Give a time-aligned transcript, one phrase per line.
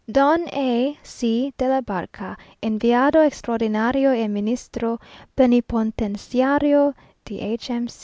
[0.11, 1.93] "Don A C de la B,
[2.63, 4.99] Enviado Extraordinario y Ministro
[5.35, 7.71] Plenipotenciario de H.
[7.71, 7.87] M.